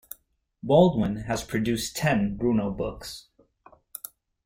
[0.63, 3.27] Baldwin has produced ten "Bruno" books.